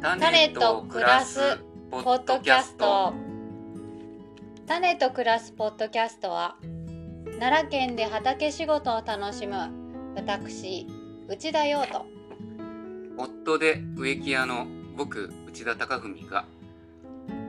[0.00, 1.40] 種と暮らす
[1.90, 3.12] ポッドキャスト。
[4.66, 6.56] 種と暮らすポッドキャストは
[7.40, 9.56] 奈良県で畑仕事を楽しむ
[10.14, 10.86] 私
[11.26, 12.06] 内田洋と
[13.16, 16.44] 夫で植木屋の僕内田貴文が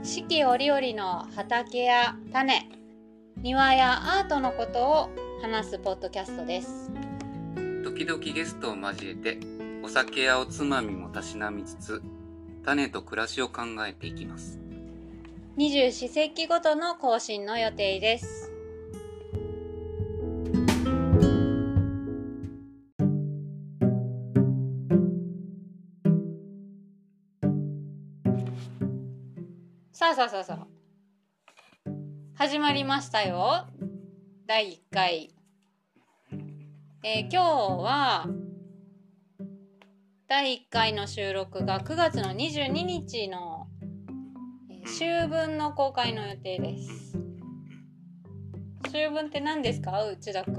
[0.01, 2.67] 四季折々の畑や種
[3.37, 5.09] 庭やアートのことを
[5.43, 6.89] 話すポッドキャストです。
[7.83, 9.37] 時々ゲストを交えて
[9.83, 12.01] お酒やおつまみもたしなみつつ
[12.69, 14.59] 種と暮らしを考えていきます。
[15.55, 18.51] 二十四節気ごとの更新の予定です。
[29.91, 30.67] さあさあさあさあ。
[32.35, 33.65] 始まりましたよ。
[34.45, 35.33] 第1回。
[37.01, 37.37] えー今日
[37.81, 38.27] は
[40.29, 47.15] 第1回の収録が9月の22日の、えー秋分の公開の予定です。
[48.85, 50.03] 秋分って何ですか？
[50.05, 50.55] 内田くん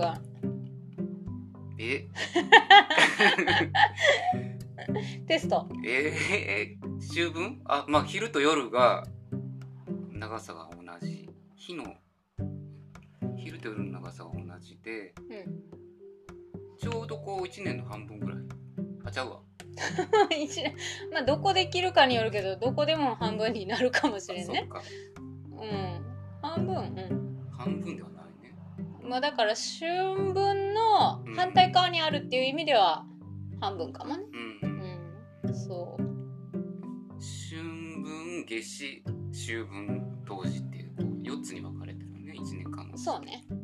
[1.78, 2.06] え？
[5.26, 5.68] テスト。
[5.84, 7.60] えー、秋分？
[7.64, 9.04] あまあ昼と夜が
[10.12, 11.28] 長さが同じ。
[11.56, 11.94] 日の
[13.36, 15.62] 昼と夜の長さが同じでうん。
[16.78, 18.38] ちょうどこう1年の半分ぐらい。
[19.04, 19.40] あちゃうわ
[21.12, 24.68] まあどこで切るかによるけどどこでも半分になるかもしれんね。
[25.52, 26.10] うん。
[26.42, 27.48] 半分うん。
[27.50, 28.54] 半分ではないね。
[29.02, 33.06] まあだから春分の反対側にあるっていう意味では
[33.60, 34.24] 半分かもね。
[34.62, 34.80] うん。
[35.44, 35.54] うん。
[35.54, 36.02] そう。
[37.20, 37.62] 春
[38.02, 43.44] 分夏至秋分冬至っていうこう4つに分かれてるね1年間のそうね。
[43.50, 43.60] うんう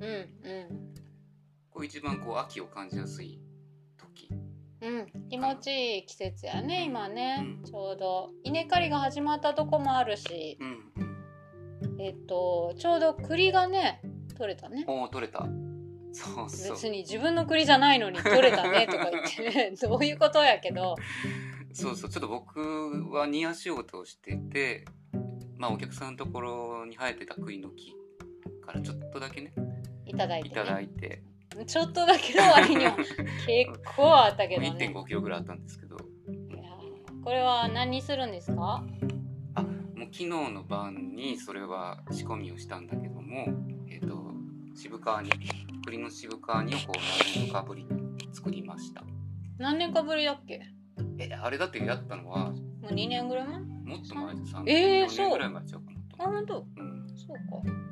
[0.73, 0.87] ん。
[1.71, 3.39] こう一番こう秋を感じやすい
[3.99, 4.31] 時
[4.87, 7.65] うん、気持ちいい季節やね今ね、うん。
[7.65, 8.31] ちょうど。
[8.45, 10.59] 稲刈りが始まったとこもあるし。
[10.61, 12.01] うん。
[12.01, 14.01] えっとちょうど栗がね
[14.39, 14.85] 取れたね。
[14.87, 15.47] おお取れた。
[16.13, 16.71] そうそう。
[16.73, 20.95] 別に自分の栗じゃないのに取れたねとか言って どういうことやけど。
[21.73, 22.11] そうそう。
[22.11, 24.85] ちょっと僕は庭仕事をしてて
[25.59, 27.93] まあお客さんのところに生えてた栗の木
[28.65, 29.53] からちょっとだけね。
[30.07, 31.23] いただいて、いただね、いて
[31.65, 32.93] ちょっとだけの割には
[33.47, 34.71] 結構あったけどね。
[34.79, 35.97] 1.5キロぐらいあったんですけど。
[37.25, 38.85] これは何にするんですか？
[39.55, 39.75] あもう
[40.05, 43.47] 昨日の晩にそれは仕込みをしたんだけども
[43.89, 44.33] えっ、と
[44.77, 45.31] 渋皮に
[45.85, 47.91] 栗の渋皮煮をこう何年かぶりに
[48.33, 49.03] 作りました。
[49.59, 50.61] 何年かぶりだっけ？
[51.19, 52.59] えあれだってやったのはも
[52.91, 53.59] う2年ぐらい前？
[53.61, 56.67] もっと前で3えー年、4そう年ぐらい前ちゃうかなとあ本当？
[56.77, 57.07] うん。
[57.17, 57.86] そうか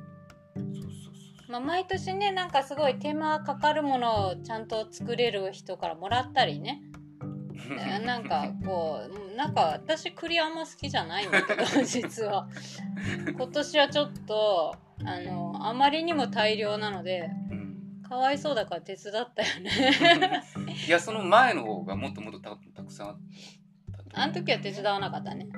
[1.48, 6.82] まあ、毎年ねなんかすごい手間かかるものをちゃんと作れる人からもらったりね。
[7.76, 9.00] な なんかこ
[9.32, 12.48] うなんか私栗あんま好きじゃないんだけど実は。
[13.36, 18.02] 今年はちょっとあのあまりにも大量なのでうん。
[18.08, 19.70] かわいそうだから手伝ったよね。
[20.86, 23.16] いやその前の方がもっともっとたたくさんあっ
[23.96, 25.48] たとあの時は手伝わなかったね。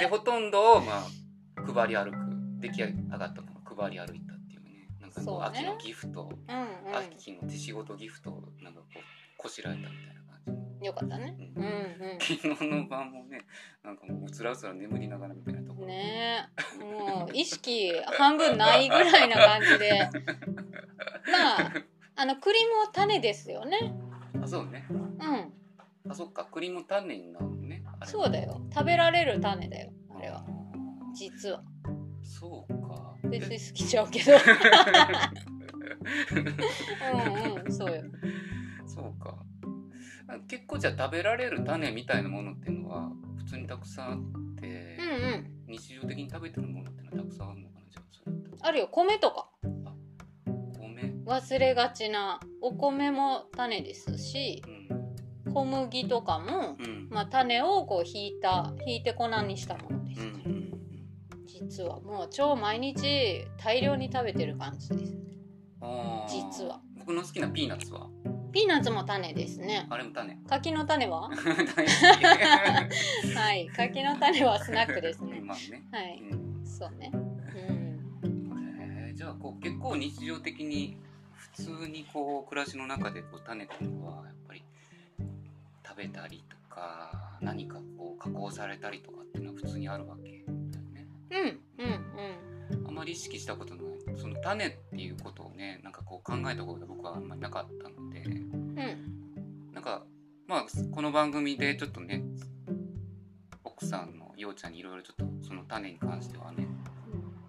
[0.00, 2.18] でほとんどをまあ配り歩く
[2.60, 3.42] 出来上がった
[3.78, 4.88] 配り歩いたっていうね。
[5.00, 6.56] なんかこう秋のギフト、うん
[6.92, 8.98] う秋の手仕事ギフトをなんかこう
[9.36, 10.82] こしらえたみたいな感じ。
[10.82, 11.36] んよかったね。
[11.56, 12.18] ううんん。
[12.20, 12.34] 昨
[12.64, 13.40] 日の晩もね
[13.84, 16.48] なんかもううつらうつら眠りながらみたいなところ、うんね
[16.80, 16.84] え。
[16.84, 20.08] もう意識半分ないぐらいな感じで。
[21.30, 21.72] まあ
[22.16, 23.94] あの栗も種ですよね。
[24.42, 24.86] あそうね。
[24.90, 26.10] うん。
[26.10, 26.44] あそっか。
[26.46, 27.84] 栗も種になるのね。
[28.04, 30.38] そうだよ食べられる種だよあれは。
[30.38, 30.44] あ
[31.14, 34.32] 実はーそうか別にえ好きちゃうけど。
[36.32, 38.02] うんうんそうよ。
[38.86, 39.36] そうか。
[40.28, 44.18] あ結構じゃあ食べられる種みたいなものっていうのは普通にたくさんあっ
[44.60, 45.74] てう、んうん。
[45.74, 48.88] 日常的に食べてるものっていうのはたくさんあるのかなじゃあそれあるよ。
[48.88, 49.50] 米とか。
[50.78, 51.14] 米。
[51.26, 55.52] 忘れがちなお米も種ですしうん。
[55.52, 57.08] 小麦とかも、うん。
[57.10, 60.47] まあ、種をこうひいたひいて粉にしたものですうんから、
[61.58, 65.16] 実はもう超毎日大量に食べてる感じです。
[66.28, 66.80] 実は。
[66.98, 68.08] 僕の好きなピーナッツは？
[68.52, 69.86] ピーナッツも種ですね。
[69.90, 70.38] あれも種。
[70.48, 71.28] 柿の種は？
[73.34, 75.40] はい柿の種はスナックですね。
[75.44, 76.20] まあね、はい。
[76.30, 76.66] うん。
[76.66, 77.10] そうね。
[77.12, 79.14] うん。
[79.14, 80.96] じゃあこう結構日常的に
[81.34, 84.62] 普通にこう暮らしの中でこう種っていうのはやっぱり
[85.86, 90.37] 食べたりとか何かこう加工されたりとかっていうのは普通にあるわけ？
[91.28, 91.58] だよね。
[91.78, 91.98] うんうん
[92.86, 93.84] あまり意識したことない
[94.16, 100.02] その種っていうことをねなんかこう考えたことが僕はあんまりなかったのでうんなんか
[100.46, 102.22] まあこの番組でちょっとね
[103.64, 106.66] 奥さんのようちゃんにいろいろちょっとその種に関してはね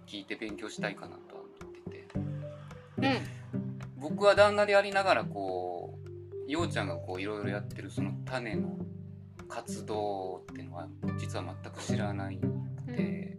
[0.06, 2.06] 聞いて勉強したいかなとは思ってて
[2.98, 5.98] うん僕は旦那でありながらこ
[6.46, 8.76] うようちゃんがこういろいろやってるその種の
[9.48, 10.88] 活動っていうのは
[11.18, 13.36] 実は全く知らないくて、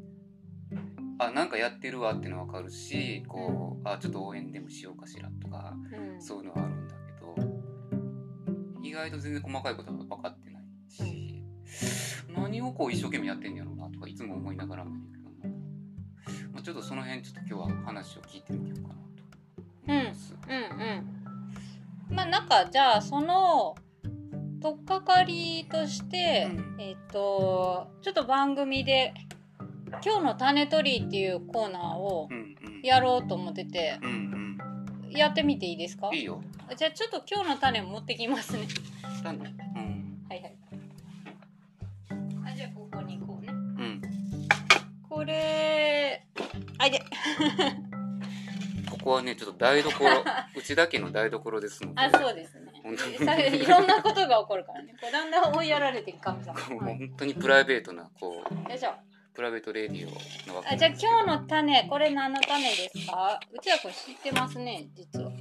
[1.22, 6.22] あなんかやってるわっていうのは分かるしこうあちょっと応援でもしようかしらとかうん。
[6.22, 7.36] そういうのはあるんだけど
[8.82, 11.44] 意外と全然細かいことは分かってないし
[12.36, 15.56] 何をこう一生懸命やってんやろうなとかいつも思いながらもいるけども、
[16.54, 19.02] まあ、ちょっとその辺ちょっと今日は話を聞いてみようかなと
[19.88, 20.36] 思います。
[20.48, 22.16] うんうん。
[22.16, 23.76] まあなんかじゃあその
[24.60, 26.82] 取っかかりとして、うん。
[26.82, 29.14] えっ、とちょっと番組で
[30.04, 32.30] 「今日の種取り」っていうコーナーを
[32.84, 34.00] やろうと思ってて。
[34.02, 34.32] うん
[35.14, 36.08] やってみていいですか？
[36.08, 36.42] うん、いいよ。
[36.74, 38.66] じゃあちょっと今日の種持ってきますね。
[39.22, 39.38] 種。
[39.38, 40.26] うん。
[40.30, 40.56] はいはい。
[42.46, 43.52] あじゃあここにこうね。
[43.52, 44.02] うん、
[45.10, 46.26] これ
[46.78, 47.00] あいで
[48.90, 50.06] ここはねちょっと台所。
[50.56, 52.00] 内田家の台所ですので。
[52.00, 52.72] あそうですね。
[52.82, 53.18] 本当に。
[53.18, 54.96] さいろんなことが起こるからね。
[55.02, 58.70] こうだんだん追いやられていく神様、 こうはい、本当にプライベートなこう。
[58.70, 58.94] よいしょ
[59.34, 63.40] プライベートレディオのわあじゃあ今日の種これ何の種ですか？
[63.54, 65.32] 内田君知ってますね実は。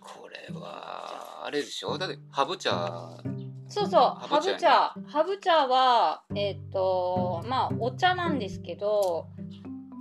[0.00, 1.96] これはあれでしょ？
[1.98, 3.10] だってハブ茶。
[3.68, 4.94] そうそうハハブ茶。
[5.06, 9.28] ハブ茶はえっ、とまあお茶なんですけど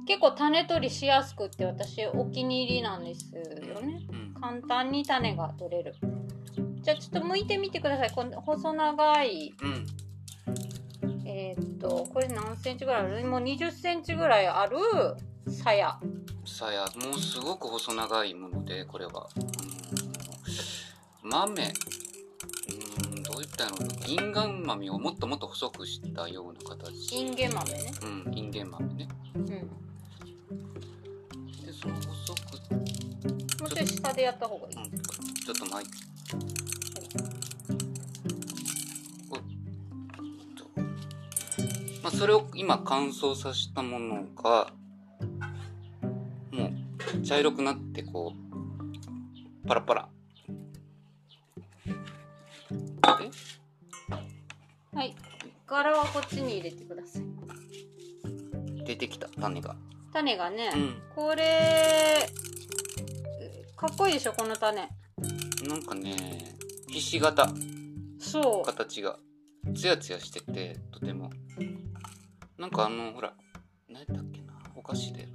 [0.08, 3.42] 結構種取りしやすくって私お気に入りなんですよ
[3.82, 4.02] ね。
[4.12, 4.34] うん。
[4.42, 5.96] 簡単に種が取れる。
[6.82, 8.12] じゃあちょっと剥いてみてください。
[8.12, 9.86] この細長いうん
[11.42, 13.26] えーっとこれ何センチぐらいある？
[13.26, 14.78] もう20センチぐらいある
[15.50, 16.00] 鞘。
[16.46, 19.28] さやもうすごく細長いものでこれは。
[21.24, 21.30] うん。
[21.30, 21.64] 豆。
[21.64, 23.78] うんどういったの
[24.08, 27.16] インガン豆をもっともっと細くしたような形。
[27.16, 27.92] インゲン豆ね。
[28.04, 29.08] うんインゲン豆ね。
[29.36, 29.46] うん。
[29.48, 29.66] で
[31.74, 32.40] その細く、
[33.62, 34.76] もうちょい下でやった方がいい。
[34.76, 36.11] うん、ちょっと巻いて
[42.22, 44.72] それを今乾燥させたものが
[46.52, 46.72] も
[47.16, 50.08] う茶色くなってこうパラパラ。
[52.70, 52.78] で？
[54.94, 55.16] はい。
[55.66, 57.24] 柄はこっちに入れてください。
[58.86, 59.28] 出てきた。
[59.30, 59.76] 種が。
[60.14, 61.02] 種がね、うん。
[61.16, 62.30] これ
[63.76, 64.80] かっこいいでしょこの種。
[65.68, 66.56] なんかね
[66.88, 67.52] ひし形。
[68.20, 68.66] そう。
[68.68, 69.18] 形が。
[69.76, 71.32] ツヤツヤしててとても
[72.62, 73.34] なんかあのほら
[73.90, 75.28] 何やっけなお菓子で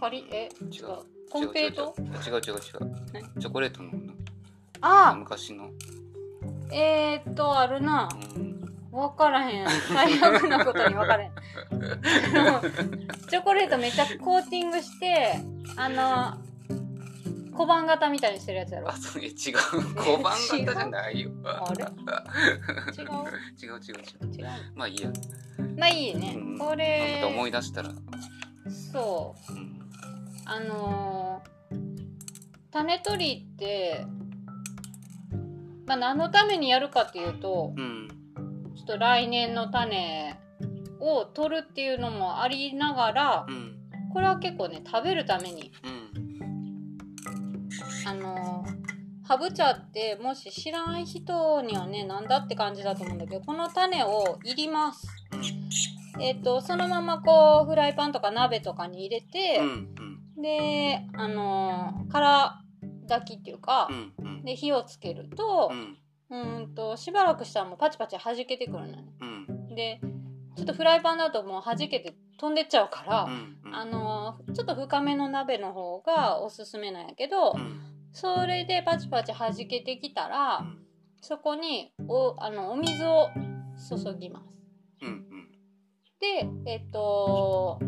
[0.00, 0.48] パリえ？
[0.70, 0.84] 違う。
[1.28, 1.96] コンペイト？
[1.98, 2.38] 違う違う違う。
[2.38, 3.90] 違うチョコレートの
[4.82, 5.16] あ！
[5.18, 5.70] 昔の。
[6.70, 8.08] えー、っとあるな。
[8.36, 8.60] うん。
[8.92, 9.66] 分からへん。
[9.68, 11.32] 最悪なことに分からへん。
[13.28, 15.40] チョコレートめっちゃコーティングして
[15.76, 16.38] あの
[17.56, 18.88] 小判型みたいにしてるやつやろ。
[18.90, 19.34] あそうえ違う。
[19.96, 21.30] 小判型じゃないよ。
[21.44, 21.84] あれ？
[21.84, 23.08] 違う？
[23.58, 24.46] 違う違う違う。
[24.74, 25.10] まあいいや、
[25.78, 26.58] まあいいね、うん。
[26.58, 27.90] こまあまたれ思い出したら、
[28.92, 29.52] そう。
[29.52, 29.80] うん。
[30.44, 31.56] あのー
[32.72, 34.04] 種取りって、
[35.86, 38.08] まあ、何のためにやるかっていうとうん。
[38.76, 40.38] ちょっと来年の種
[41.00, 43.72] を取るっていうのもありながらうん。
[44.12, 45.72] これは結構ね食べるために
[46.14, 46.15] うん
[48.06, 48.96] あのー
[49.28, 55.08] ハブ茶ってもし知らん人にはねなんだって感じだと思うんだけどこの種をいります。
[56.20, 59.66] えっ、とそのままこうフライパンとか鍋とかに入れて、うん
[60.36, 60.42] うん。
[60.42, 62.62] であのー空
[63.08, 64.44] 炊きっていうか、うんうん。
[64.44, 65.98] で火をつけるとう、ん。
[66.30, 69.04] うーんとしばらくしたらもうパチパチ弾けてくるのね。
[69.20, 69.74] うん。
[69.74, 70.00] で
[70.54, 80.78] ちょっとフライパンだともう弾けて飛んでっちゃうから、うんあのーちょっと深めの鍋の方がおすすめなんやけど、うんそれでパチパチ弾けてきたら、うん
[81.22, 83.30] そこにおあのお水を
[83.88, 84.44] 注ぎます。
[85.02, 85.26] うん
[86.20, 87.80] でえっと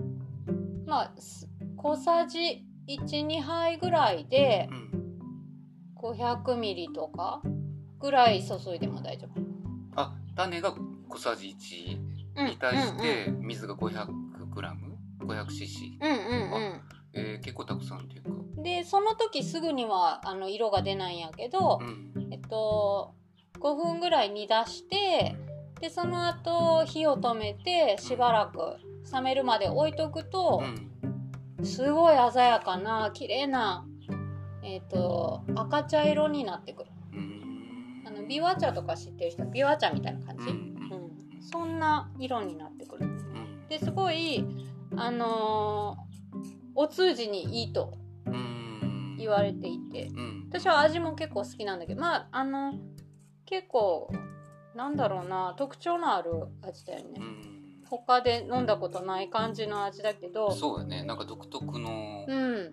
[0.86, 4.88] まあす小さじ12杯ぐらいでうん
[5.96, 7.42] 500ミリとか
[8.00, 9.40] ぐらい注いでも大丈夫。
[9.94, 10.74] あ種が
[11.08, 11.54] 小さじ
[12.36, 15.30] 1に対して水が 500g500cc うん
[16.10, 16.16] うん
[16.52, 16.82] うん。
[17.12, 18.30] えー、結構たくさんっていうか。
[18.30, 18.47] うん。
[18.62, 22.28] でその時すぐにはあの色が出ないんやけどう、ん。
[22.32, 23.14] えっと
[23.60, 25.36] 5分ぐらい煮出して
[25.80, 28.76] でその後火を止めてしばらく
[29.12, 30.64] 冷めるまで置いとくとう、
[31.62, 33.84] んすごい鮮やかな綺麗な
[34.62, 36.90] えっと赤茶色になってくる。
[37.12, 38.02] うーん。
[38.06, 40.54] あのビワ茶とか知ってる人ビワ茶みたいな感じ、うん。
[40.54, 41.42] うん。
[41.42, 43.06] そんな色になってくる。
[43.06, 43.66] うん。
[43.68, 44.44] ですごい
[44.96, 46.08] あのー
[46.80, 48.07] お通じにいいとうん
[49.18, 50.06] 言われていて。
[50.06, 50.46] うん。
[50.48, 52.72] 私は味も結構好きなんだけどまああの
[53.44, 54.10] 結構
[54.74, 56.30] なんだろうな特徴のある
[56.62, 57.14] 味だよね。
[57.18, 57.84] うん。
[57.86, 60.52] 他で飲んだことない感じの味だけど。
[60.52, 61.04] そうやね。
[61.04, 62.54] なんか独特の、うん。
[62.54, 62.70] なんて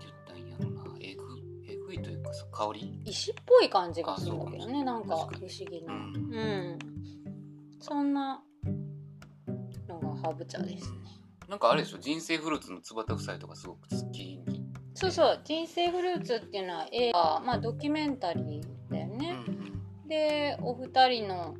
[0.00, 0.84] 言ったんやろな。
[1.00, 1.22] えぐ
[1.68, 3.02] えぐいというかさ香り？
[3.04, 5.30] 石っぽい感じがするんだけどねなんか不思
[5.70, 5.92] 議な。
[5.92, 6.34] うん。
[6.34, 6.78] うん。
[7.78, 8.42] そんな
[9.86, 10.98] のがハーブ茶ですね。
[11.46, 11.98] なんかあれでしょ？
[11.98, 14.43] 人生フルーツの椿夫妻とかすごく好きに、
[14.94, 19.36] そうそう「人生フルーツ」っていうのは映画まあドキュメンタリーだようんね、
[20.06, 21.54] でお二人の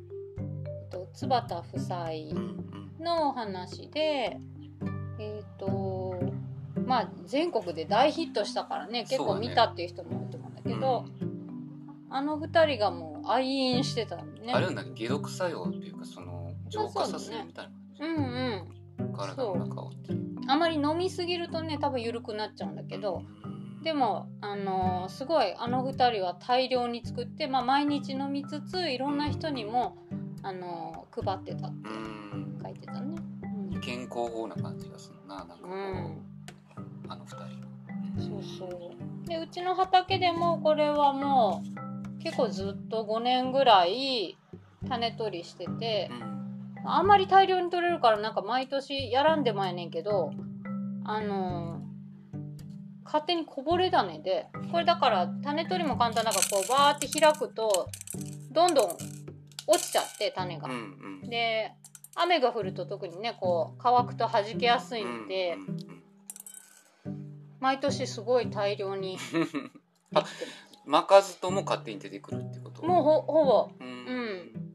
[0.67, 2.09] えっと椿田夫妻
[2.99, 4.39] のお話で
[5.19, 6.19] えっ、と
[6.85, 11.05] まあ全国で大ヒットしたからね結構見たっていう人もいると思うんだけど、
[12.09, 14.53] あの二人がもう愛飲してたのね。
[14.53, 19.11] あれなんだっけ解毒作用っていうかその浄化させるみたいうんうん。
[19.11, 23.23] な体の中をっていうあまり飲みすぎるとね多分緩くなっちゃうんだけど、
[23.83, 29.95] でも、あのーすごいあの二人は大量に作って、まあ、毎日飲みつついろんな人にも、
[30.41, 32.59] あのー配ってたってうん。
[32.63, 33.15] 書いてたね。
[33.81, 36.25] 健康法な感じがするななんかこう、うん。
[37.07, 38.91] あの二人そうそ
[39.25, 39.27] う。
[39.27, 41.61] でうちの畑でもこれはも
[42.19, 44.37] う結構ずっと5年ぐらい
[44.87, 46.44] 種取りしててうん
[46.87, 50.31] あんまり大量に取れるからなんか毎年やらんでもやねんけど
[51.05, 51.85] あのー
[53.05, 57.87] 勝手にこぼれ種でこれだから種取りも簡単だからこうバーって開くと
[58.51, 58.97] どんどん
[59.67, 60.67] 落ちちゃって種が。
[60.67, 61.21] うん。
[61.21, 61.29] うん。
[61.29, 61.71] で
[62.15, 65.55] 雨が降ると特にねこう乾くと弾けやすいんで
[67.59, 69.17] 毎年すごい大量に
[70.85, 72.83] 巻かずとも勝手に出てくるってこと？
[72.85, 73.69] もうほほぼ。
[73.79, 74.74] ううん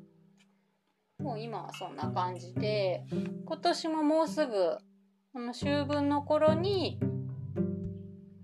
[1.20, 3.04] もう今はそんな感じで
[3.46, 4.78] 今年ももうすぐ
[5.32, 6.98] この秋分の頃に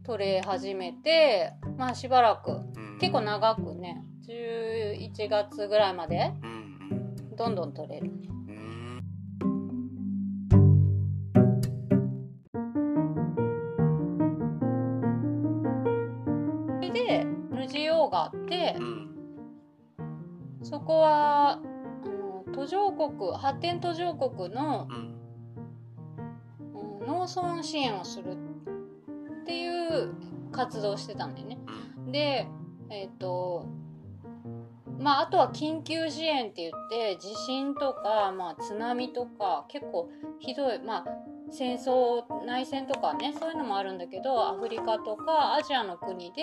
[0.05, 2.99] 取れ始めてまあしばらくうん。
[3.01, 8.11] 結構長くね11月ぐらいまでうんどんどん取れる。
[16.93, 19.07] で NGO があってうん。
[20.63, 21.61] そこは
[22.57, 24.97] 途上国発展途上国のうん
[26.75, 30.15] うん農村支援をするっていう
[30.51, 31.59] 活動をしてたんだよね。
[31.99, 32.49] うんで
[32.89, 33.67] えっ、と
[34.99, 40.09] まああとは緊急支援って言って地震とか、まあ、津波とか結構
[40.39, 41.05] ひどいまあ
[41.53, 46.43] 戦争内戦とかねそういうのもあるんだけどアフリカとかアジアの国で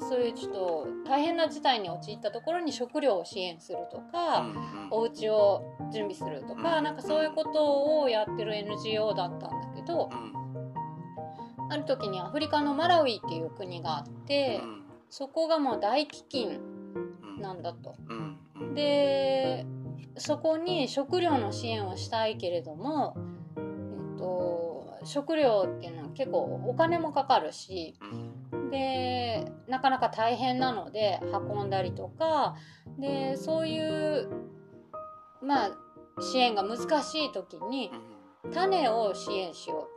[0.00, 4.46] そういうちょっと大変な事態に陥ったところに食料を支援するとか、
[4.90, 11.72] お家を準備するとか、うんなんかそういうことをやってる NGO だったんだけど、うん。
[11.72, 14.82] ある時にアフリカのマラウイっていう国があって、うん。
[15.10, 17.96] そこがもう大飢饉うんなんだと。
[18.08, 18.38] うん。
[18.60, 19.66] うんで
[20.16, 23.16] そこに食料の支援をしたいけれども、
[23.56, 23.60] え
[24.16, 28.39] っと、食料っていうのは結構お金もかかるしうん
[28.70, 32.56] でなかなか大変なので運んだりとか
[32.98, 34.28] でそういう
[35.42, 35.70] まあ
[36.20, 38.20] 支援が難しい時にうん
[38.52, 39.88] 種を支援しよ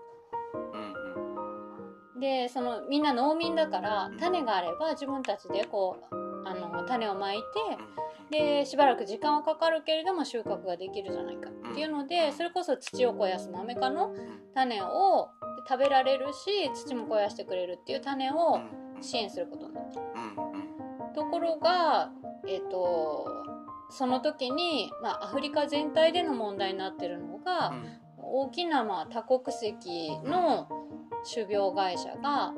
[2.15, 2.19] う。
[2.19, 6.15] でそのみんな農民だから種があれば自分たちでこう
[6.47, 7.39] あの種をまい
[8.31, 14.13] てでしばらく時間はかかるけれども収穫ができるじゃないかっていうのでそれこそ土を肥やす豆科の
[14.53, 15.29] 種を
[15.67, 18.60] 食べられるし土も肥やしてくれるっていう種を
[19.01, 20.00] 支援することになった。
[21.13, 22.12] ところが
[22.48, 23.27] えっ、と
[23.89, 27.74] その時に、まあ、アフリカ全体での問題になってるのが、
[28.17, 30.67] 大きな、まあ、多国籍の
[31.32, 32.53] 種苗会社が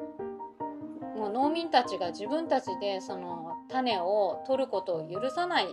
[1.15, 5.67] もう農民たちが自分たちでその種を取ることを許さないっ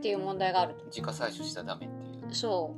[0.00, 0.84] ていう問題があると。
[0.86, 2.34] 自家採取したらダメっていう。
[2.34, 2.74] そ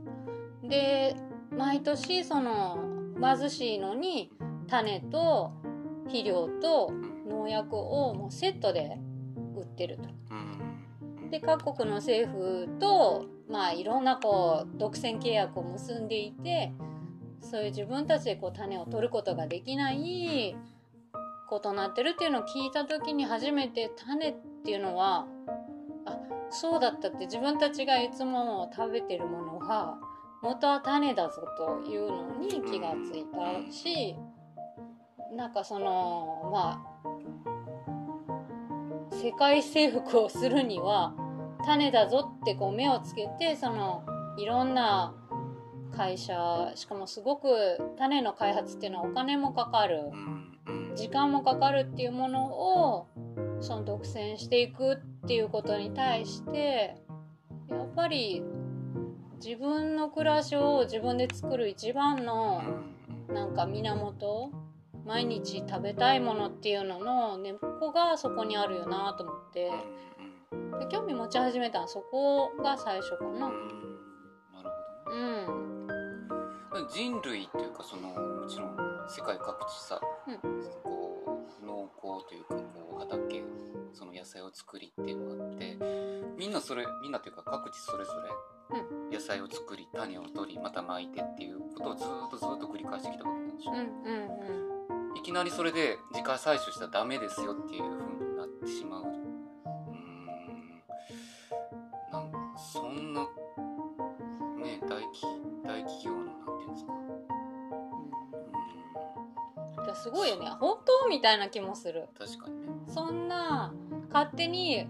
[0.63, 0.69] う。
[0.69, 1.17] で
[1.51, 2.79] 毎年その
[3.21, 4.31] 貧しいのに
[4.69, 5.53] 種と
[6.05, 6.93] 肥料と
[7.29, 8.99] 農薬をもうセットで
[9.57, 10.09] 売ってると。
[10.31, 10.59] うん
[11.31, 16.73] で各国の政府とまあいろんなこう独占契約を結んでいて
[17.41, 20.57] そういう自分たちでこう種を取ることができない
[21.49, 25.27] ことになってるっていうのを聞いた時に初めて種っていうのは
[26.05, 26.19] あ
[26.51, 29.99] そうだったって自分たちがいつも食べてるものは
[30.43, 34.17] 元は種だぞというのに気がついたし
[35.37, 36.99] なんかそのまあ
[39.15, 41.15] 世界征服をするには
[41.65, 44.05] 種だぞってこう目をつけてその
[44.39, 45.15] いろんな
[45.97, 47.49] 会社しかもすごく
[47.99, 50.13] 種の開発っていうのはお金もかかる。
[50.99, 53.07] 時間もかかるっていうものを
[53.61, 54.97] その独占していくっ
[55.29, 56.97] ていうことに対して
[57.71, 58.43] やっぱり
[59.45, 62.63] 自分の暮らしを自分で作る一番の
[63.29, 63.35] うん。
[63.35, 64.53] なんか源
[65.05, 69.69] 毎日食べたいものっていうのの根っこがそこにあるよなと思って。
[69.69, 70.09] うん
[70.79, 73.31] で興味持ち始めたそこが最初かな。
[73.31, 73.41] うん。
[73.41, 74.71] なる
[75.05, 75.29] ほどね。
[76.73, 76.89] うん。
[76.89, 78.77] 人類っていうかそのもちろん
[79.09, 80.39] 世界各地さ、うん。
[80.83, 83.43] こう農耕というかこう畑
[83.93, 85.77] その野菜を作りっていうのがあって
[86.37, 88.31] みんなそれみんなというか各地それぞれ
[89.13, 94.79] 野菜を作り種を取りまた巻いてっていうことをずーっとずーっと繰り返してきたわけなんでしょ、うんうん
[95.19, 99.03] いきなりそれで自家採取したらダメですよっていう風になってしまう。
[99.03, 99.17] うーん。
[102.13, 103.23] なんかそんな
[104.63, 105.23] ね大企
[105.65, 106.93] 大企業のなんていうんですか。
[109.79, 109.87] うん。
[109.87, 110.49] だすごいよね。
[110.61, 112.09] 本当みたいな気もする。
[112.17, 112.69] 確かにね。
[112.87, 113.75] そんな
[114.13, 114.87] 勝手に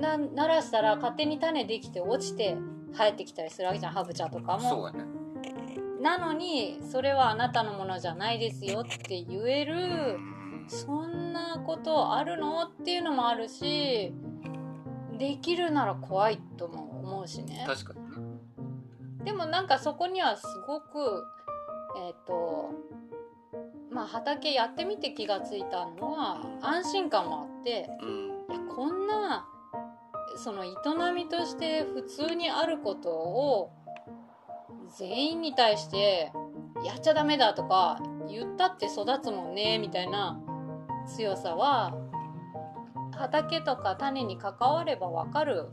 [0.00, 2.56] な鳴らしたら勝手に種できて落ちて
[2.92, 4.60] 生えてきたりするわけじゃんハブ茶とかも。
[4.60, 5.04] そうやね。
[6.00, 12.62] なのにそれはあなたのものじゃないですよって言えるうんそんなことあるの？
[12.62, 14.12] っていうのもあるし
[15.18, 17.64] できるなら怖いとも思うしね。
[17.66, 18.38] 確かにね。
[19.24, 21.24] でもなんかそこにはすごく
[21.96, 22.70] えっ、と
[23.90, 28.28] まあ畑やってみて気がついたのは安心感もあってうん。
[28.50, 29.48] いやこんな
[30.38, 30.70] その営
[31.14, 33.72] みとして普通にあることを
[34.96, 36.32] 全員に対して
[36.84, 40.40] やっちゃダメだとか言ったって育つもんねみたいな
[41.06, 41.94] 強さは
[43.16, 45.66] 畑とか種に関われば分かる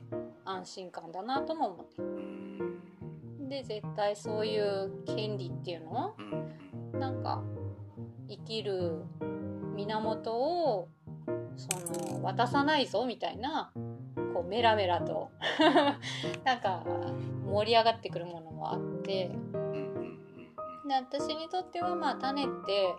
[0.45, 2.01] 安心感だなとも思って。
[2.01, 3.49] うん。
[3.49, 6.15] で絶対そういう権利っていうの
[6.93, 6.99] うん。
[6.99, 7.43] なんか
[8.27, 9.03] 生きる
[9.75, 10.87] 源を
[11.55, 11.67] そ
[12.15, 13.71] の渡さないぞみたいな
[14.35, 15.31] こうメラメラと
[16.43, 16.83] なんか
[17.45, 19.31] 盛り上がってくるものもあって。
[20.87, 22.95] で私にとってはまあ種って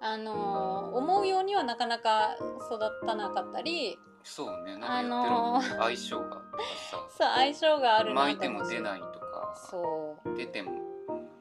[0.00, 2.36] あのー思うようにはなかなか
[2.70, 6.42] 育たなかったりそうねなんかあやのってる相性が
[6.88, 10.36] そう相性があさ るな巻いても出ないとかそう。
[10.36, 10.72] 出ても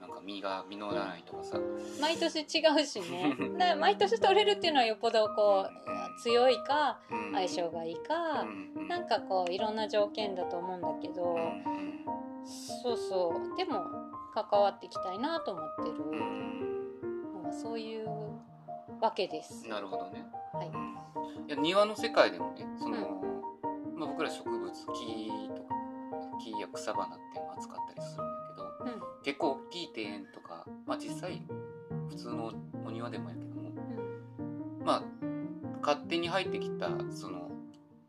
[0.01, 1.59] なんか実が実らないとかさ。
[2.01, 3.35] 毎年違うしね。
[3.79, 7.33] 毎年取れるっていうのはよっぽどこう強いかうん。
[7.33, 8.41] 相性がいいか
[8.77, 8.87] うん。
[8.87, 11.89] なんかこういろんな条件だと思うんだけどうんうん
[12.45, 13.57] そうそう。
[13.57, 13.83] でも
[14.33, 15.97] 関わっていきたいなと思ってる。
[17.51, 18.07] そういう
[19.01, 19.67] わけです。
[19.67, 20.25] なるほどね。
[20.53, 20.67] はい。
[20.67, 21.47] うん。
[21.47, 23.21] いや庭の世界でもねその、
[23.95, 24.83] まあ、僕ら植物木
[25.55, 25.75] とか
[26.39, 28.33] 木や草花っていうのを扱ったりするんだ
[28.83, 29.23] けどうん。
[29.23, 31.41] 結構大きい庭園とか、まあ、実際
[32.09, 32.51] 普通の
[32.85, 33.71] お庭でもやけども
[34.85, 35.18] まあ
[35.81, 37.49] 勝手に入ってきたその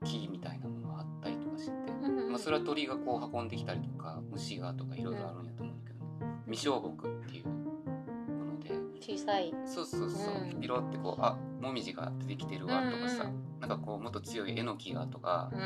[0.05, 6.05] 木みたいなものがあったりとかして、うんうんまあ、それは鳥がこう運んできたりとか虫がとかいろいろあるんやと思うんだけど、
[6.47, 8.71] 未消木っていうもので。
[9.01, 9.53] 小さい。
[9.67, 15.61] そうそうそう、うんピロってこうあもみじが出てきてるわとかさ、うんなんかこうもっと強いえのきがとか、うん。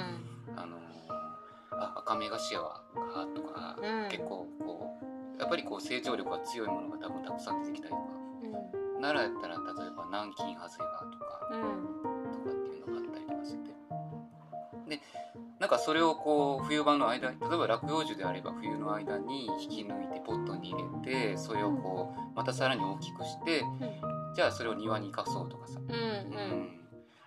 [0.59, 0.81] あのー
[1.77, 4.09] あ赤目頭がとか、うん。
[4.09, 4.99] 結構こ
[5.37, 8.03] うやっぱりこう成長力が強いものが多分たくさん出てきたりとか。
[8.79, 13.75] うん奈良やったら例えば南京ハゼがとかうんとかっていうのがあったりとかしてて。
[14.89, 15.01] で
[15.61, 23.63] なんかそれをこう冬場の間例えば落葉樹であれば冬の間に引き抜いてポットに入れてそれをこうまたさらに大きくして
[24.35, 26.81] じゃあそれを庭に生かそうとかさ、うんうん。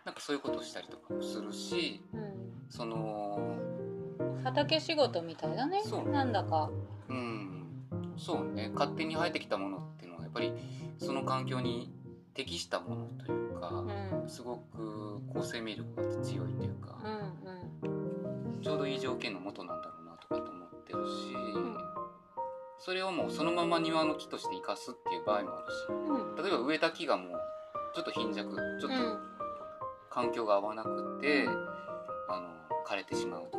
[0.03, 2.65] なんかそういうことをしたりとかもするしうん。
[2.69, 3.57] その
[4.43, 5.81] 畑仕事みたいだね。
[5.83, 6.69] そうなんだか。
[7.09, 7.67] うん。
[8.17, 8.69] そうね。
[8.73, 10.53] 勝手に生えてきたものっていうのはやっぱり
[10.99, 11.93] その環境に
[12.33, 14.29] 適したものというかう、ん。
[14.29, 21.77] すごくこう生命力が強いというか、うんちょうどいい条件のもとなんだろうなとかと思ってるし、ん。
[22.79, 26.35] それをもうそのまま庭の木として生かすっていう場合もあるしうん。
[26.35, 27.31] 例えば植えた木がもう
[27.95, 29.19] ちょっと貧弱ちょっとうん。
[30.09, 31.45] 環境が合わなくて、
[32.27, 32.47] あの
[32.87, 33.56] 枯れてしまうと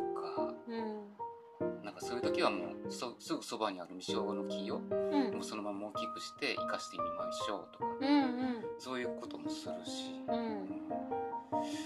[1.99, 1.99] か。
[1.99, 5.33] うんなんかそういう時はもうそすぐそばにある未生の木をうん。
[5.33, 7.85] もうそのまま大きくして生かしてみましょうとか。
[8.01, 8.65] うんうん。
[8.77, 10.65] そういうこともするし、ううん。
[10.65, 10.89] ん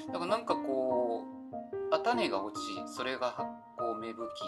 [0.07, 3.47] だからなんかこうあ種が落ちそれが発
[3.77, 4.43] 酵芽吹き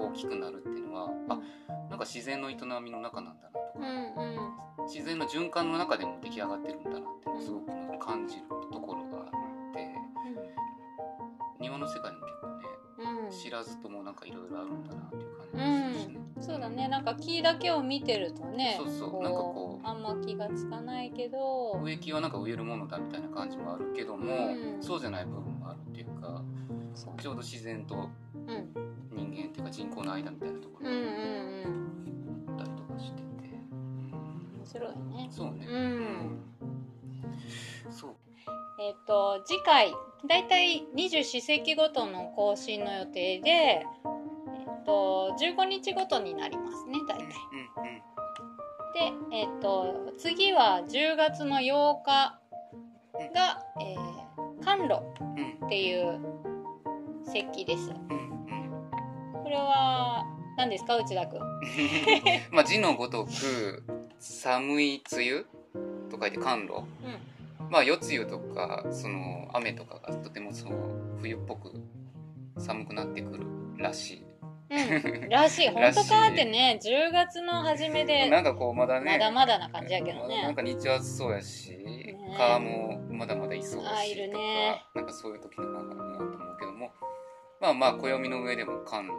[0.00, 1.38] 大きくなるっていうのは、あ
[1.88, 4.86] なんか自然の営みの中なんだなとか、うんうん。
[4.86, 9.42] 自然の循環の中でも出来上がってるんだなっていうのをすごく感じるところがあって。
[11.82, 12.41] の世界にも結構
[13.32, 16.88] 知らずともなんかいろいろあるんだなっていう感じがするしね、そうだね。
[16.88, 19.22] なんか木だけを見てるとねそうそう。
[19.22, 21.80] なんかこうあんま気がつかないけど。
[21.82, 24.82] 植木はなんか植えるものだみたいな感じもあるけども、うん。
[24.82, 26.42] そうじゃない部分もあるっていうか
[27.20, 28.72] ちょうど自然とうん。
[29.14, 33.24] 人間っていうか人口の間みたいなところうんうんがうんあったりとかしてて、
[34.10, 35.28] 面白いね。
[35.30, 36.40] そうね、うん。
[37.90, 38.14] そう。
[38.80, 39.92] えっ、と次回
[40.28, 47.24] だいたい二十四節気ごとの更新の予定でえっ、と15日ごとになりますね大体。
[47.24, 48.02] うんうん
[48.94, 52.38] でえっ、と次は10月の8日
[53.34, 55.00] が、えー、甘露
[55.36, 55.66] うん。
[55.66, 56.20] っていう
[57.24, 57.84] 節気です。
[57.84, 59.42] うんうん。
[59.42, 60.22] これは
[60.58, 61.40] 何ですか内田君？
[62.52, 63.82] まあ字のごとく
[64.18, 65.44] 寒い梅雨
[66.10, 66.80] と書いて寒露
[67.72, 70.72] まあ夜露とかその雨とかがとてもそう
[71.22, 71.72] 冬っぽく
[72.58, 73.46] 寒くなってくる
[73.78, 74.26] らしい。
[74.70, 75.68] うん、うん、らしい。
[75.72, 82.14] 本当かってね10月の初めでなんかこうまだねまだまだな感じやけどなんねか日中暑そうやし、ね。
[82.36, 84.84] 川もまだまだいそうだしとか、ね。
[84.94, 86.90] なんかそういう時のなんかなと思うけども。
[87.58, 89.18] まあまあ暦の上でも寒露。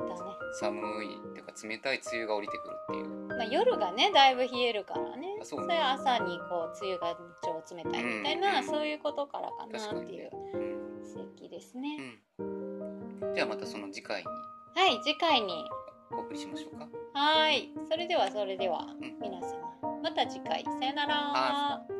[0.00, 0.20] だね、
[0.52, 5.38] 寒いっていうか冷たい梅雨が降りてくるっていうまあ、夜がねだいぶ冷えるからね。
[5.40, 14.26] あそれは朝にこう梅雨が超冷たいみたいな、うんそういうことからかなっていううん節気ですね、うん、じゃあまたその次回に。
[14.26, 15.64] はい次回に。
[16.12, 16.88] お送りしましょうか。
[17.14, 17.70] はい。
[17.88, 19.18] それではそれではうん。
[19.18, 20.00] 皆様。
[20.02, 20.62] また次回。
[20.62, 21.14] さよなら。
[21.14, 21.99] は